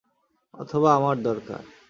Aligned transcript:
অথবা 0.53 0.89
আমার 0.95 1.15
দরকার। 1.23 1.61